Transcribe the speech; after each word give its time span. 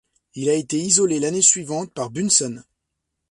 Il 0.33 0.49
a 0.49 0.55
été 0.55 0.79
isolé 0.79 1.19
l'année 1.19 1.43
suivante 1.43 1.93
par 1.93 2.09
Bunsen. 2.09 2.63